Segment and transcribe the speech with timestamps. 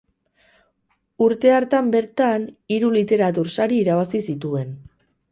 [1.25, 4.73] Urte hartan bertan hiru literatur sari irabazi zituen.